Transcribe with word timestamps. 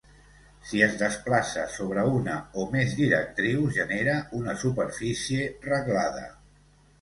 Si 0.67 0.79
es 0.85 0.93
desplaça 1.01 1.65
sobre 1.73 2.05
una 2.19 2.37
o 2.61 2.63
més 2.77 2.95
directrius, 3.01 3.69
genera 3.77 4.17
una 4.41 4.57
superfície 4.63 5.47
reglada. 5.69 6.27